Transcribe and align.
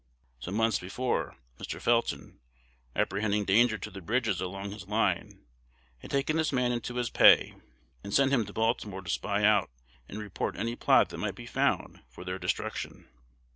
Some 0.39 0.55
months 0.55 0.79
before, 0.79 1.35
Mr. 1.59 1.79
Felton, 1.79 2.39
apprehending 2.95 3.45
danger 3.45 3.77
to 3.77 3.91
the 3.91 4.01
bridges 4.01 4.41
along 4.41 4.71
his 4.71 4.87
line, 4.87 5.45
had 5.99 6.09
taken 6.09 6.37
this 6.37 6.51
man 6.51 6.71
into 6.71 6.95
his 6.95 7.11
pay, 7.11 7.53
and 8.03 8.11
sent 8.11 8.33
him 8.33 8.43
to 8.47 8.51
Baltimore 8.51 9.03
to 9.03 9.11
spy 9.11 9.43
out 9.45 9.69
and 10.09 10.17
report 10.17 10.55
any 10.55 10.75
plot 10.75 11.09
that 11.09 11.19
might 11.19 11.35
be 11.35 11.45
found 11.45 12.01
for 12.09 12.23
their 12.23 12.39
destruction. 12.39 13.09